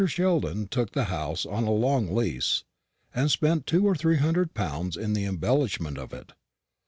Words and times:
Sheldon 0.07 0.67
took 0.67 0.93
the 0.93 1.03
house 1.13 1.45
on 1.45 1.65
a 1.65 1.69
long 1.71 2.11
lease, 2.15 2.63
and 3.13 3.29
spent 3.29 3.67
two 3.67 3.85
or 3.85 3.93
three 3.93 4.17
hundred 4.17 4.55
pounds 4.55 4.97
in 4.97 5.13
the 5.13 5.25
embellishment 5.25 5.99
of 5.99 6.11
it. 6.11 6.31